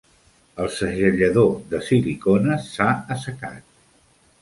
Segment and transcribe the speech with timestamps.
[0.63, 3.73] El segellador de silicona s'ha assecat.